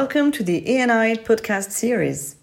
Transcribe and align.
Welcome 0.00 0.30
to 0.32 0.42
the 0.42 0.60
ENI 0.60 1.24
podcast 1.24 1.70
series. 1.70 2.36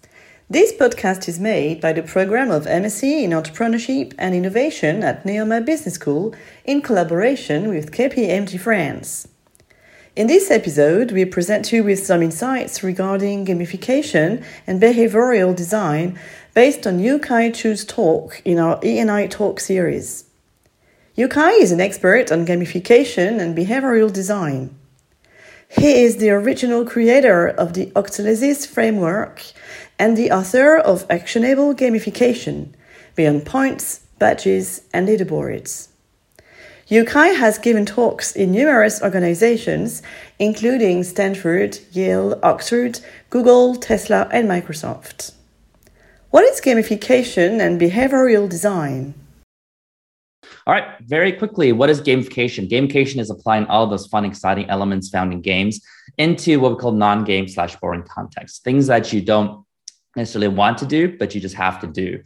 This 0.50 0.72
podcast 0.72 1.28
is 1.28 1.38
made 1.38 1.80
by 1.80 1.92
the 1.92 2.02
program 2.02 2.50
of 2.50 2.66
MSc 2.66 3.04
in 3.04 3.30
Entrepreneurship 3.30 4.12
and 4.18 4.34
Innovation 4.34 5.04
at 5.04 5.22
Neoma 5.22 5.64
Business 5.64 5.94
School 5.94 6.34
in 6.64 6.82
collaboration 6.82 7.68
with 7.68 7.92
KPMG 7.92 8.58
France. 8.58 9.28
In 10.16 10.26
this 10.26 10.50
episode, 10.50 11.12
we 11.12 11.24
present 11.26 11.72
you 11.72 11.84
with 11.84 12.04
some 12.04 12.22
insights 12.22 12.82
regarding 12.82 13.46
gamification 13.46 14.44
and 14.66 14.82
behavioral 14.82 15.54
design 15.54 16.18
based 16.54 16.88
on 16.88 16.98
Yukai 16.98 17.54
Chou's 17.54 17.84
talk 17.84 18.42
in 18.44 18.58
our 18.58 18.80
ENI 18.80 19.30
Talk 19.30 19.60
series. 19.60 20.24
Yukai 21.16 21.60
is 21.60 21.70
an 21.70 21.80
expert 21.80 22.32
on 22.32 22.44
gamification 22.44 23.38
and 23.38 23.56
behavioral 23.56 24.12
design. 24.12 24.76
He 25.76 26.04
is 26.04 26.18
the 26.18 26.30
original 26.30 26.84
creator 26.84 27.48
of 27.48 27.72
the 27.72 27.86
Octalysis 27.96 28.64
framework 28.64 29.42
and 29.98 30.16
the 30.16 30.30
author 30.30 30.78
of 30.78 31.04
Actionable 31.10 31.74
Gamification 31.74 32.68
Beyond 33.16 33.44
Points, 33.44 34.00
Badges, 34.20 34.82
and 34.92 35.08
Leaderboards. 35.08 35.88
Yukai 36.88 37.36
has 37.36 37.58
given 37.58 37.84
talks 37.84 38.36
in 38.36 38.52
numerous 38.52 39.02
organizations, 39.02 40.00
including 40.38 41.02
Stanford, 41.02 41.80
Yale, 41.90 42.38
Oxford, 42.42 43.00
Google, 43.30 43.74
Tesla, 43.74 44.28
and 44.30 44.48
Microsoft. 44.48 45.32
What 46.30 46.44
is 46.44 46.60
gamification 46.60 47.60
and 47.60 47.80
behavioral 47.80 48.48
design? 48.48 49.14
All 50.66 50.72
right, 50.72 50.98
very 51.02 51.30
quickly, 51.30 51.72
what 51.72 51.90
is 51.90 52.00
gamification? 52.00 52.70
Gamification 52.70 53.18
is 53.20 53.28
applying 53.28 53.66
all 53.66 53.86
those 53.86 54.06
fun, 54.06 54.24
exciting 54.24 54.70
elements 54.70 55.10
found 55.10 55.30
in 55.34 55.42
games 55.42 55.82
into 56.16 56.58
what 56.58 56.72
we 56.72 56.78
call 56.78 56.92
non-game 56.92 57.48
slash 57.48 57.76
boring 57.76 58.02
context, 58.02 58.64
things 58.64 58.86
that 58.86 59.12
you 59.12 59.20
don't 59.20 59.62
necessarily 60.16 60.48
want 60.48 60.78
to 60.78 60.86
do, 60.86 61.18
but 61.18 61.34
you 61.34 61.40
just 61.40 61.54
have 61.54 61.80
to 61.80 61.86
do. 61.86 62.22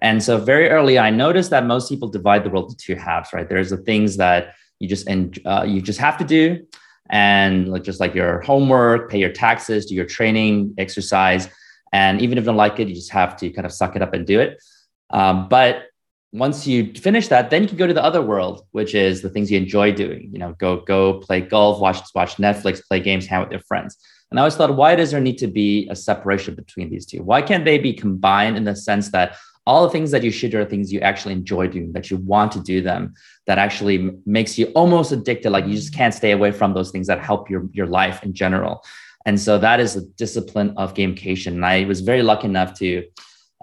And 0.00 0.22
so 0.22 0.38
very 0.38 0.70
early, 0.70 0.98
I 0.98 1.10
noticed 1.10 1.50
that 1.50 1.66
most 1.66 1.90
people 1.90 2.08
divide 2.08 2.44
the 2.44 2.50
world 2.50 2.70
into 2.70 2.76
two 2.76 2.94
halves, 2.94 3.28
right? 3.34 3.46
There's 3.46 3.68
the 3.68 3.76
things 3.76 4.16
that 4.16 4.54
you 4.78 4.88
just 4.88 5.06
uh, 5.44 5.64
you 5.68 5.82
just 5.82 5.98
have 6.00 6.16
to 6.16 6.24
do, 6.24 6.66
and 7.10 7.68
like 7.68 7.84
just 7.84 8.00
like 8.00 8.14
your 8.14 8.40
homework, 8.40 9.10
pay 9.10 9.18
your 9.18 9.32
taxes, 9.32 9.84
do 9.84 9.94
your 9.94 10.06
training, 10.06 10.74
exercise, 10.78 11.46
and 11.92 12.22
even 12.22 12.38
if 12.38 12.42
you 12.42 12.46
don't 12.46 12.56
like 12.56 12.80
it, 12.80 12.88
you 12.88 12.94
just 12.94 13.12
have 13.12 13.36
to 13.36 13.50
kind 13.50 13.66
of 13.66 13.72
suck 13.72 13.96
it 13.96 14.02
up 14.02 14.14
and 14.14 14.26
do 14.26 14.40
it. 14.40 14.62
Um, 15.10 15.48
but 15.50 15.88
once 16.32 16.66
you 16.66 16.92
finish 16.94 17.28
that, 17.28 17.50
then 17.50 17.62
you 17.62 17.68
can 17.68 17.76
go 17.76 17.86
to 17.86 17.92
the 17.92 18.02
other 18.02 18.22
world, 18.22 18.66
which 18.72 18.94
is 18.94 19.20
the 19.20 19.28
things 19.28 19.50
you 19.50 19.58
enjoy 19.58 19.92
doing. 19.92 20.30
You 20.32 20.38
know, 20.38 20.54
go 20.58 20.80
go 20.80 21.14
play 21.14 21.40
golf, 21.40 21.78
watch 21.80 22.00
watch 22.14 22.36
Netflix, 22.36 22.82
play 22.86 23.00
games, 23.00 23.26
hang 23.26 23.40
out 23.40 23.48
with 23.48 23.52
your 23.52 23.60
friends. 23.60 23.96
And 24.30 24.38
I 24.38 24.42
always 24.42 24.56
thought, 24.56 24.74
why 24.74 24.96
does 24.96 25.10
there 25.10 25.20
need 25.20 25.36
to 25.38 25.46
be 25.46 25.86
a 25.90 25.96
separation 25.96 26.54
between 26.54 26.88
these 26.88 27.04
two? 27.04 27.22
Why 27.22 27.42
can't 27.42 27.66
they 27.66 27.78
be 27.78 27.92
combined 27.92 28.56
in 28.56 28.64
the 28.64 28.74
sense 28.74 29.10
that 29.10 29.36
all 29.66 29.84
the 29.84 29.90
things 29.90 30.10
that 30.10 30.22
you 30.22 30.30
should 30.30 30.50
do 30.50 30.58
are 30.58 30.64
things 30.64 30.90
you 30.90 31.00
actually 31.00 31.34
enjoy 31.34 31.68
doing, 31.68 31.92
that 31.92 32.10
you 32.10 32.16
want 32.16 32.50
to 32.52 32.60
do 32.60 32.80
them, 32.80 33.14
that 33.46 33.58
actually 33.58 34.10
makes 34.24 34.58
you 34.58 34.66
almost 34.68 35.12
addicted, 35.12 35.50
like 35.50 35.66
you 35.66 35.74
just 35.74 35.94
can't 35.94 36.14
stay 36.14 36.32
away 36.32 36.50
from 36.50 36.72
those 36.72 36.90
things 36.90 37.06
that 37.06 37.20
help 37.20 37.50
your, 37.50 37.68
your 37.72 37.86
life 37.86 38.22
in 38.22 38.32
general. 38.32 38.82
And 39.26 39.38
so 39.38 39.58
that 39.58 39.78
is 39.78 39.94
the 39.94 40.00
discipline 40.16 40.74
of 40.76 40.94
gamification. 40.94 41.48
And 41.48 41.64
I 41.64 41.84
was 41.84 42.00
very 42.00 42.22
lucky 42.22 42.46
enough 42.46 42.76
to 42.78 43.04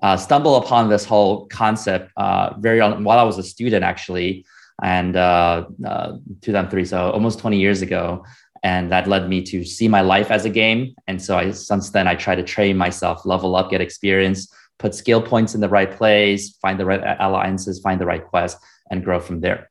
uh, 0.02 0.18
stumble 0.18 0.56
upon 0.56 0.90
this 0.90 1.06
whole 1.06 1.48
concept 1.48 2.12
uh, 2.18 2.54
very 2.60 2.80
while 2.80 3.20
I 3.20 3.24
was 3.24 3.38
a 3.38 3.44
student, 3.44 3.84
actually, 3.84 4.46
and 4.82 5.16
uh, 5.16 5.66
uh 5.86 6.18
2003, 6.42 6.86
so 6.86 7.12
almost 7.12 7.40
20 7.40 7.60
years 7.60 7.82
ago. 7.82 8.24
And 8.62 8.92
that 8.92 9.08
led 9.08 9.30
me 9.30 9.42
to 9.44 9.64
see 9.64 9.88
my 9.88 10.02
life 10.02 10.32
as 10.32 10.44
a 10.44 10.50
game. 10.50 10.94
And 11.08 11.22
so 11.22 11.38
I, 11.38 11.52
since 11.52 11.92
then, 11.92 12.10
I 12.10 12.16
try 12.16 12.36
to 12.36 12.44
train 12.44 12.76
myself, 12.76 13.26
level 13.26 13.56
up, 13.56 13.70
get 13.72 13.80
experience, 13.80 14.54
put 14.80 14.94
skill 14.94 15.22
points 15.22 15.56
in 15.56 15.62
the 15.62 15.70
right 15.70 15.90
place, 15.90 16.58
find 16.62 16.78
the 16.78 16.86
right 16.86 17.16
alliances, 17.22 17.80
find 17.80 18.02
the 18.02 18.06
right 18.06 18.26
quest, 18.26 18.58
and 18.92 19.04
grow 19.04 19.22
from 19.22 19.40
there. 19.40 19.70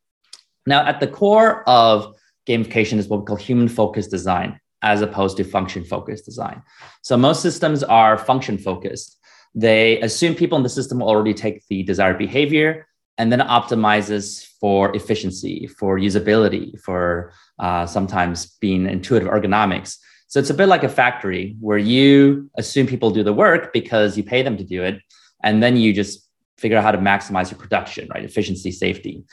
Now, 0.66 0.86
at 0.86 1.00
the 1.00 1.06
core 1.06 1.68
of 1.68 2.14
gamification 2.46 2.96
is 2.98 3.08
what 3.08 3.20
we 3.20 3.26
call 3.26 3.36
human 3.36 3.68
focused 3.68 4.10
design, 4.10 4.58
as 4.80 5.02
opposed 5.02 5.36
to 5.36 5.44
function 5.44 5.84
focused 5.84 6.24
design. 6.24 6.62
So 7.02 7.16
most 7.18 7.42
systems 7.42 7.82
are 7.82 8.16
function 8.16 8.56
focused 8.56 9.18
they 9.54 10.00
assume 10.00 10.34
people 10.34 10.56
in 10.56 10.62
the 10.62 10.68
system 10.68 11.02
already 11.02 11.34
take 11.34 11.66
the 11.68 11.82
desired 11.82 12.18
behavior 12.18 12.86
and 13.18 13.32
then 13.32 13.40
optimizes 13.40 14.46
for 14.60 14.94
efficiency, 14.94 15.66
for 15.66 15.98
usability, 15.98 16.78
for 16.80 17.32
uh, 17.58 17.84
sometimes 17.84 18.56
being 18.60 18.86
intuitive 18.86 19.28
ergonomics. 19.28 19.98
So 20.28 20.38
it's 20.38 20.50
a 20.50 20.54
bit 20.54 20.68
like 20.68 20.84
a 20.84 20.88
factory 20.88 21.56
where 21.60 21.78
you 21.78 22.50
assume 22.56 22.86
people 22.86 23.10
do 23.10 23.24
the 23.24 23.32
work 23.32 23.72
because 23.72 24.16
you 24.16 24.22
pay 24.22 24.42
them 24.42 24.56
to 24.58 24.64
do 24.64 24.84
it, 24.84 25.00
and 25.42 25.62
then 25.62 25.76
you 25.76 25.92
just 25.92 26.28
figure 26.58 26.76
out 26.76 26.84
how 26.84 26.92
to 26.92 26.98
maximize 26.98 27.50
your 27.50 27.58
production, 27.58 28.08
right? 28.12 28.24
Efficiency, 28.24 28.70
safety. 28.70 29.24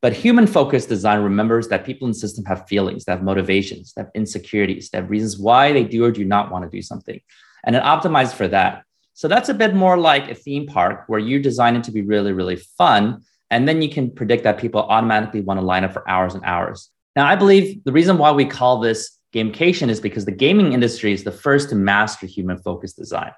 But 0.00 0.12
human 0.12 0.48
focused 0.48 0.88
design 0.88 1.20
remembers 1.20 1.68
that 1.68 1.84
people 1.84 2.06
in 2.06 2.12
the 2.12 2.18
system 2.18 2.44
have 2.46 2.66
feelings, 2.66 3.04
they 3.04 3.12
have 3.12 3.22
motivations, 3.22 3.92
they 3.92 4.02
have 4.02 4.10
insecurities, 4.14 4.90
they 4.90 4.98
have 4.98 5.10
reasons 5.10 5.38
why 5.38 5.72
they 5.72 5.84
do 5.84 6.04
or 6.04 6.10
do 6.10 6.24
not 6.24 6.50
want 6.50 6.64
to 6.64 6.76
do 6.76 6.82
something. 6.82 7.20
And 7.62 7.76
it 7.76 7.82
optimizes 7.82 8.34
for 8.34 8.48
that. 8.48 8.82
So 9.22 9.28
that's 9.28 9.48
a 9.48 9.54
bit 9.54 9.72
more 9.72 9.96
like 9.96 10.28
a 10.28 10.34
theme 10.34 10.66
park 10.66 11.04
where 11.06 11.20
you 11.20 11.40
design 11.40 11.76
it 11.76 11.84
to 11.84 11.92
be 11.92 12.02
really, 12.02 12.32
really 12.32 12.56
fun. 12.56 13.22
And 13.52 13.68
then 13.68 13.80
you 13.80 13.88
can 13.88 14.10
predict 14.10 14.42
that 14.42 14.58
people 14.58 14.80
automatically 14.80 15.42
want 15.42 15.60
to 15.60 15.64
line 15.64 15.84
up 15.84 15.92
for 15.92 16.02
hours 16.10 16.34
and 16.34 16.42
hours. 16.44 16.90
Now, 17.14 17.28
I 17.28 17.36
believe 17.36 17.84
the 17.84 17.92
reason 17.92 18.18
why 18.18 18.32
we 18.32 18.44
call 18.44 18.80
this 18.80 19.16
gamification 19.32 19.90
is 19.90 20.00
because 20.00 20.24
the 20.24 20.32
gaming 20.32 20.72
industry 20.72 21.12
is 21.12 21.22
the 21.22 21.30
first 21.30 21.68
to 21.68 21.76
master 21.76 22.26
human 22.26 22.58
focused 22.58 22.96
design 22.96 23.30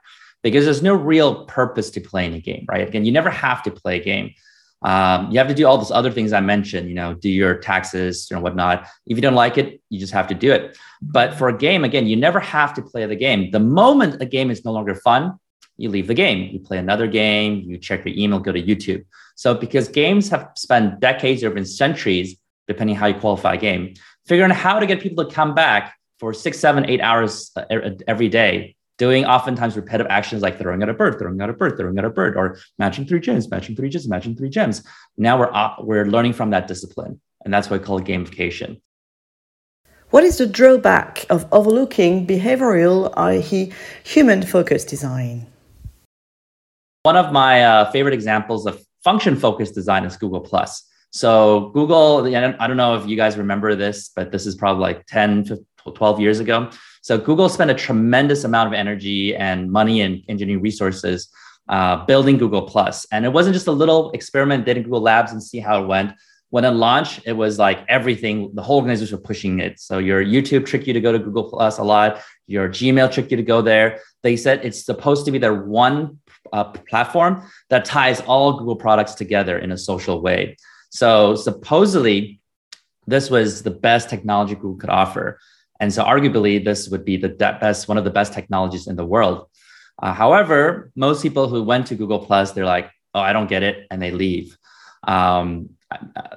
because 0.42 0.64
there's 0.64 0.82
no 0.82 0.94
real 0.94 1.44
purpose 1.44 1.90
to 1.90 2.00
playing 2.00 2.32
a 2.32 2.40
game, 2.40 2.64
right? 2.66 2.88
Again, 2.88 3.04
you 3.04 3.12
never 3.12 3.28
have 3.28 3.62
to 3.64 3.70
play 3.70 4.00
a 4.00 4.02
game. 4.02 4.32
Um, 4.80 5.30
you 5.30 5.38
have 5.38 5.48
to 5.48 5.54
do 5.54 5.66
all 5.66 5.76
those 5.76 5.90
other 5.90 6.10
things 6.10 6.32
I 6.32 6.40
mentioned, 6.40 6.88
you 6.88 6.94
know, 6.94 7.12
do 7.12 7.28
your 7.28 7.56
taxes 7.56 8.28
and 8.30 8.40
whatnot. 8.40 8.86
If 9.06 9.18
you 9.18 9.22
don't 9.22 9.34
like 9.34 9.58
it, 9.58 9.82
you 9.90 10.00
just 10.00 10.14
have 10.14 10.28
to 10.28 10.34
do 10.34 10.50
it. 10.50 10.78
But 11.02 11.34
for 11.34 11.48
a 11.48 11.56
game, 11.58 11.84
again, 11.84 12.06
you 12.06 12.16
never 12.16 12.40
have 12.40 12.72
to 12.74 12.82
play 12.82 13.04
the 13.04 13.16
game. 13.16 13.50
The 13.50 13.60
moment 13.60 14.22
a 14.22 14.26
game 14.26 14.50
is 14.50 14.64
no 14.64 14.72
longer 14.72 14.94
fun, 14.94 15.38
you 15.76 15.88
leave 15.88 16.06
the 16.06 16.14
game, 16.14 16.50
you 16.52 16.60
play 16.60 16.78
another 16.78 17.06
game, 17.06 17.62
you 17.66 17.78
check 17.78 18.04
your 18.04 18.14
email, 18.16 18.38
go 18.38 18.52
to 18.52 18.62
YouTube. 18.62 19.04
So 19.34 19.54
because 19.54 19.88
games 19.88 20.28
have 20.28 20.52
spent 20.56 21.00
decades 21.00 21.42
or 21.42 21.50
even 21.50 21.64
centuries, 21.64 22.36
depending 22.68 22.96
how 22.96 23.06
you 23.06 23.14
qualify 23.14 23.54
a 23.54 23.58
game, 23.58 23.94
figuring 24.26 24.50
out 24.50 24.56
how 24.56 24.78
to 24.78 24.86
get 24.86 25.00
people 25.00 25.24
to 25.24 25.34
come 25.34 25.54
back 25.54 25.94
for 26.20 26.32
six, 26.32 26.58
seven, 26.58 26.84
eight 26.86 27.00
hours 27.00 27.50
uh, 27.56 27.90
every 28.06 28.28
day, 28.28 28.76
doing 28.96 29.24
oftentimes 29.24 29.76
repetitive 29.76 30.10
actions 30.10 30.42
like 30.42 30.58
throwing 30.58 30.82
out 30.82 30.88
a 30.88 30.94
bird, 30.94 31.18
throwing 31.18 31.40
out 31.40 31.50
a 31.50 31.52
bird, 31.52 31.76
throwing 31.76 31.98
out 31.98 32.04
a 32.04 32.10
bird, 32.10 32.36
or 32.36 32.58
matching 32.78 33.04
three 33.04 33.20
gems, 33.20 33.50
matching 33.50 33.74
three 33.74 33.88
gems, 33.88 34.08
matching 34.08 34.36
three 34.36 34.48
gems. 34.48 34.84
Now 35.16 35.38
we're 35.38 35.52
uh, 35.52 35.74
we're 35.80 36.06
learning 36.06 36.34
from 36.34 36.50
that 36.50 36.68
discipline, 36.68 37.20
and 37.44 37.52
that's 37.52 37.68
what 37.68 37.80
I 37.80 37.84
call 37.84 38.00
gamification. 38.00 38.80
What 40.10 40.22
is 40.22 40.38
the 40.38 40.46
drawback 40.46 41.26
of 41.28 41.44
overlooking 41.50 42.24
behavioral, 42.24 43.12
i.e., 43.16 43.72
human-focused 44.04 44.86
design? 44.86 45.48
One 47.04 47.18
of 47.18 47.32
my 47.32 47.62
uh, 47.62 47.90
favorite 47.90 48.14
examples 48.14 48.64
of 48.64 48.82
function 49.02 49.36
focused 49.36 49.74
design 49.74 50.06
is 50.06 50.16
Google 50.16 50.40
Plus. 50.40 50.88
So 51.10 51.68
Google, 51.74 52.24
I 52.34 52.66
don't 52.66 52.78
know 52.78 52.94
if 52.96 53.06
you 53.06 53.14
guys 53.14 53.36
remember 53.36 53.74
this, 53.74 54.08
but 54.08 54.32
this 54.32 54.46
is 54.46 54.54
probably 54.54 54.80
like 54.80 55.04
10, 55.04 55.66
12 55.94 56.20
years 56.20 56.40
ago. 56.40 56.70
So 57.02 57.18
Google 57.18 57.50
spent 57.50 57.70
a 57.70 57.74
tremendous 57.74 58.44
amount 58.44 58.68
of 58.68 58.72
energy 58.72 59.36
and 59.36 59.70
money 59.70 60.00
and 60.00 60.22
engineering 60.30 60.62
resources 60.62 61.28
uh, 61.68 62.06
building 62.06 62.38
Google 62.38 62.62
Plus. 62.62 63.06
And 63.12 63.26
it 63.26 63.34
wasn't 63.34 63.52
just 63.52 63.66
a 63.66 63.72
little 63.72 64.10
experiment, 64.12 64.64
did 64.64 64.78
in 64.78 64.84
Google 64.84 65.02
Labs 65.02 65.30
and 65.30 65.42
see 65.42 65.58
how 65.58 65.82
it 65.82 65.86
went. 65.86 66.14
When 66.54 66.64
it 66.64 66.70
launched, 66.70 67.16
it 67.30 67.36
was 67.44 67.58
like 67.58 67.78
everything, 67.88 68.34
the 68.54 68.62
whole 68.62 68.78
organization 68.82 69.16
was 69.18 69.26
pushing 69.26 69.58
it. 69.58 69.80
So 69.80 69.98
your 69.98 70.20
YouTube 70.24 70.64
tricked 70.64 70.86
you 70.86 70.94
to 70.98 71.00
go 71.00 71.10
to 71.10 71.18
Google 71.18 71.50
Plus 71.50 71.78
a 71.78 71.82
lot, 71.82 72.10
your 72.46 72.68
Gmail 72.68 73.10
tricked 73.10 73.32
you 73.32 73.36
to 73.36 73.42
go 73.54 73.60
there. 73.60 73.88
They 74.22 74.36
said 74.36 74.64
it's 74.64 74.84
supposed 74.84 75.24
to 75.26 75.32
be 75.32 75.38
their 75.38 75.56
one 75.84 76.20
uh, 76.52 76.66
platform 76.90 77.32
that 77.70 77.84
ties 77.84 78.20
all 78.20 78.58
Google 78.58 78.76
products 78.76 79.14
together 79.14 79.58
in 79.58 79.72
a 79.72 79.76
social 79.90 80.22
way. 80.22 80.56
So 80.90 81.34
supposedly, 81.34 82.40
this 83.08 83.30
was 83.30 83.64
the 83.64 83.72
best 83.88 84.08
technology 84.08 84.54
Google 84.54 84.76
could 84.76 84.90
offer. 84.90 85.40
And 85.80 85.92
so 85.92 86.04
arguably, 86.04 86.64
this 86.64 86.88
would 86.88 87.04
be 87.04 87.16
the 87.16 87.30
best, 87.30 87.88
one 87.88 87.98
of 87.98 88.04
the 88.04 88.16
best 88.18 88.32
technologies 88.32 88.86
in 88.86 88.94
the 88.94 89.04
world. 89.14 89.48
Uh, 90.00 90.12
however, 90.12 90.92
most 90.94 91.20
people 91.20 91.48
who 91.48 91.64
went 91.64 91.88
to 91.88 91.96
Google 91.96 92.20
Plus, 92.20 92.52
they're 92.52 92.72
like, 92.76 92.92
oh, 93.12 93.24
I 93.28 93.32
don't 93.32 93.48
get 93.48 93.64
it, 93.64 93.88
and 93.90 94.00
they 94.00 94.12
leave. 94.12 94.56
Um, 95.02 95.70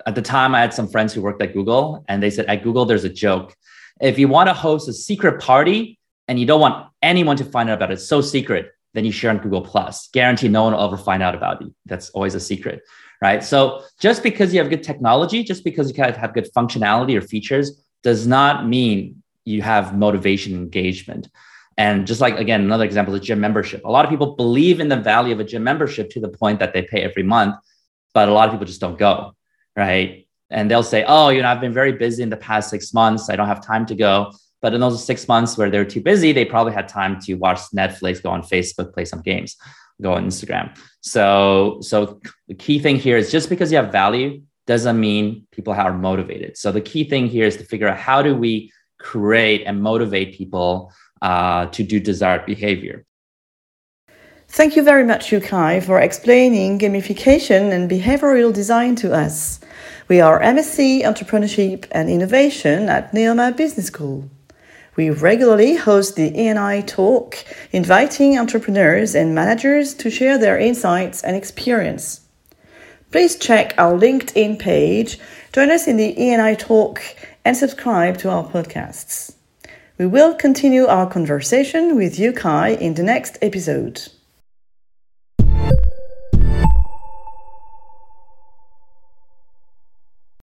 at 0.06 0.16
the 0.16 0.22
time, 0.22 0.56
I 0.56 0.62
had 0.62 0.74
some 0.74 0.88
friends 0.88 1.14
who 1.14 1.22
worked 1.22 1.42
at 1.42 1.54
Google, 1.54 2.04
and 2.08 2.22
they 2.22 2.30
said 2.30 2.46
at 2.46 2.64
Google, 2.64 2.86
there's 2.86 3.04
a 3.04 3.10
joke. 3.10 3.56
If 4.00 4.20
you 4.20 4.28
want 4.28 4.48
to 4.48 4.54
host 4.54 4.88
a 4.88 4.94
secret 4.94 5.42
party 5.42 6.00
and 6.28 6.40
you 6.40 6.46
don't 6.46 6.62
want 6.62 6.90
anyone 7.02 7.38
to 7.38 7.46
find 7.46 7.70
out 7.70 7.76
about 7.76 7.92
it, 7.92 7.96
it's 7.96 8.08
so 8.08 8.22
secret, 8.22 8.72
then 8.94 9.06
you 9.06 9.12
share 9.12 9.30
on 9.32 9.38
Google 9.40 9.62
Plus. 9.62 10.10
Guarantee 10.14 10.48
no 10.48 10.64
one 10.64 10.74
will 10.74 10.84
ever 10.84 10.98
find 10.98 11.24
out 11.24 11.36
about 11.36 11.62
you. 11.62 11.74
That's 11.86 12.10
always 12.12 12.36
a 12.36 12.40
secret, 12.40 12.82
right? 13.22 13.44
So 13.44 13.84
just 14.00 14.24
because 14.24 14.54
you 14.54 14.60
have 14.60 14.70
good 14.70 14.84
technology, 14.84 15.44
just 15.44 15.64
because 15.64 15.90
you 15.90 15.96
kind 15.96 16.10
of 16.10 16.18
have 16.18 16.34
good 16.34 16.50
functionality 16.56 17.18
or 17.18 17.22
features, 17.22 17.84
does 18.04 18.28
not 18.28 18.68
mean 18.68 19.24
you 19.46 19.62
have 19.62 19.98
motivation 19.98 20.54
engagement. 20.54 21.30
And 21.78 22.08
just 22.08 22.22
like, 22.22 22.38
again, 22.38 22.62
another 22.62 22.86
example 22.86 23.14
is 23.14 23.22
gym 23.22 23.40
membership. 23.40 23.86
A 23.86 23.92
lot 23.92 24.04
of 24.04 24.10
people 24.10 24.36
believe 24.36 24.80
in 24.80 24.90
the 24.90 24.98
value 24.98 25.34
of 25.34 25.40
a 25.40 25.44
gym 25.44 25.64
membership 25.64 26.10
to 26.12 26.20
the 26.20 26.30
point 26.30 26.60
that 26.60 26.74
they 26.74 26.82
pay 26.82 27.02
every 27.02 27.24
month, 27.24 27.56
but 28.14 28.30
a 28.30 28.34
lot 28.34 28.48
of 28.48 28.54
people 28.54 28.66
just 28.66 28.82
don't 28.82 28.98
go, 28.98 29.36
right? 29.78 30.28
And 30.50 30.70
they'll 30.70 30.84
say, 30.84 31.06
oh, 31.08 31.30
you 31.30 31.42
know, 31.42 31.50
I've 31.50 31.62
been 31.62 31.74
very 31.74 31.94
busy 31.94 32.24
in 32.24 32.30
the 32.30 32.38
past 32.38 32.70
six 32.70 32.94
months. 32.94 33.30
I 33.30 33.36
don't 33.36 33.48
have 33.48 33.66
time 33.66 33.86
to 33.86 33.96
go. 33.96 34.34
But 34.62 34.74
in 34.74 34.82
those 34.82 35.06
six 35.06 35.28
months 35.28 35.58
where 35.58 35.70
they're 35.70 35.86
too 35.86 36.02
busy, 36.02 36.32
they 36.32 36.44
probably 36.44 36.74
had 36.74 36.88
time 36.88 37.22
to 37.22 37.36
watch 37.36 37.60
Netflix, 37.76 38.24
go 38.24 38.32
on 38.32 38.42
Facebook, 38.42 38.94
play 38.94 39.06
some 39.06 39.22
games, 39.22 39.56
go 40.02 40.14
on 40.14 40.26
Instagram. 40.26 40.76
So, 41.02 41.78
so 41.82 42.20
the 42.48 42.56
key 42.56 42.80
thing 42.80 42.96
here 42.96 43.18
is 43.18 43.32
just 43.32 43.50
because 43.50 43.72
you 43.72 43.78
have 43.78 43.92
value 43.92 44.42
doesn't 44.66 45.00
mean 45.00 45.48
people 45.52 45.74
are 45.74 45.94
motivated. 45.94 46.58
So 46.58 46.72
the 46.72 46.82
key 46.82 47.04
thing 47.04 47.28
here 47.28 47.46
is 47.46 47.58
to 47.58 47.64
figure 47.64 47.88
out 47.88 47.98
how 47.98 48.22
do 48.22 48.36
we 48.36 48.72
create 49.00 49.64
and 49.66 49.82
motivate 49.82 50.36
people 50.36 50.92
uh, 51.22 51.68
to 51.68 51.84
do 51.84 52.00
desired 52.00 52.46
behavior. 52.46 53.06
Thank 54.50 54.76
you 54.78 54.82
very 54.84 55.04
much, 55.04 55.30
Yukai, 55.32 55.84
for 55.84 56.00
explaining 56.00 56.80
gamification 56.80 57.72
and 57.74 57.92
behavioral 57.92 58.54
design 58.54 58.96
to 58.96 59.14
us. 59.14 59.60
We 60.08 60.22
are 60.22 60.40
MSc 60.40 61.04
Entrepreneurship 61.04 61.86
and 61.92 62.10
Innovation 62.10 62.88
at 62.88 63.12
Neoma 63.12 63.56
Business 63.56 63.88
School. 63.88 64.30
We 64.96 65.10
regularly 65.10 65.76
host 65.76 66.16
the 66.16 66.32
ENI 66.32 66.88
Talk, 66.88 67.36
inviting 67.72 68.40
entrepreneurs 68.40 69.16
and 69.16 69.36
managers 69.36 69.94
to 69.96 70.10
share 70.10 70.38
their 70.38 70.58
insights 70.58 71.24
and 71.24 71.36
experience. 71.36 72.22
Please 73.12 73.36
check 73.36 73.76
our 73.78 74.00
LinkedIn 74.00 74.60
page, 74.60 75.20
join 75.52 75.70
us 75.70 75.88
in 75.88 75.98
the 75.98 76.16
ENI 76.16 76.58
Talk, 76.58 77.02
and 77.44 77.56
subscribe 77.56 78.18
to 78.20 78.30
our 78.32 78.46
podcasts. 78.46 79.36
We 79.98 80.08
will 80.08 80.34
continue 80.34 80.86
our 80.86 81.08
conversation 81.08 81.96
with 81.98 82.18
Yukai 82.18 82.80
in 82.80 82.94
the 82.94 83.04
next 83.04 83.38
episode. 83.42 84.08